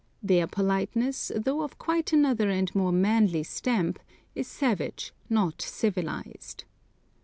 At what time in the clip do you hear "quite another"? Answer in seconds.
1.77-2.49